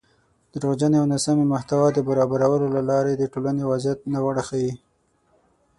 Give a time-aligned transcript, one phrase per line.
[0.53, 4.73] دروغجنې او ناسمې محتوا د برابرولو له لارې د ټولنۍ وضعیت ناوړه وښيي